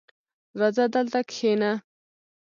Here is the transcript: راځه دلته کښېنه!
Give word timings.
راځه 0.59 0.85
دلته 0.93 1.19
کښېنه! 1.29 1.71